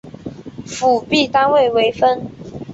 [0.65, 2.27] 辅币单位为分。